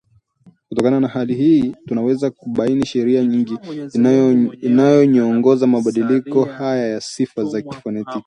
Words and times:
Kutokana 0.69 0.99
na 0.99 1.07
hali 1.07 1.33
hii 1.35 1.75
tunaweza 1.85 2.31
kubaini 2.31 2.85
sheria 2.85 3.23
nyingine 3.25 4.51
inayoongoza 4.61 5.67
mabadiliko 5.67 6.45
haya 6.45 6.87
ya 6.87 7.01
sifa 7.01 7.43
za 7.45 7.61
kifonetiki 7.61 8.19